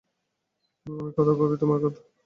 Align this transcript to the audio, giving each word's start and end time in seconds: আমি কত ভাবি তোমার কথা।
আমি 0.85 1.11
কত 1.17 1.27
ভাবি 1.39 1.55
তোমার 1.61 1.79
কথা। 1.83 2.01